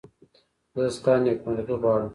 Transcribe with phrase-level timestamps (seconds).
[0.73, 2.09] زه ستا نېکمرغي غواړم.